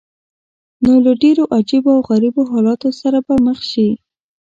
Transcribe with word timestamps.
نو 0.83 0.93
له 1.05 1.11
ډېرو 1.21 1.43
عجیبه 1.55 1.89
او 1.95 2.01
غریبو 2.09 2.41
حالاتو 2.51 2.89
سره 3.01 3.17
به 3.25 3.35
مخ 3.45 3.59
شې. 3.71 3.89